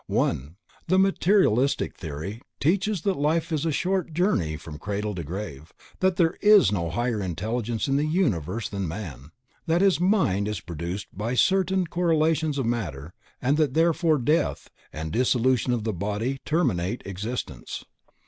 1) 0.07 0.55
THE 0.87 0.97
MATERIALISTIC 0.97 1.95
THEORY 1.97 2.41
_teaches 2.59 3.03
that 3.03 3.19
life 3.19 3.51
is 3.51 3.61
but 3.65 3.69
a 3.69 3.71
short 3.71 4.13
journey 4.15 4.57
from 4.57 4.73
the 4.73 4.79
cradle 4.79 5.13
to 5.13 5.21
the 5.21 5.23
grave, 5.23 5.71
that 5.99 6.15
there 6.15 6.39
is 6.41 6.71
no 6.71 6.89
higher 6.89 7.21
intelligence 7.21 7.87
in 7.87 7.97
the 7.97 8.05
universe 8.07 8.67
than 8.67 8.87
man; 8.87 9.29
that 9.67 9.81
his 9.81 9.99
mind 9.99 10.47
is 10.47 10.59
produced 10.59 11.05
by 11.15 11.35
certain 11.35 11.85
correlations 11.85 12.57
of 12.57 12.65
matter 12.65 13.13
and 13.39 13.57
that 13.57 13.75
therefore 13.75 14.17
death, 14.17 14.71
and 14.91 15.11
dissolution 15.11 15.71
of 15.71 15.83
the 15.83 15.93
body 15.93 16.39
terminate 16.45 17.03
existence. 17.05 17.85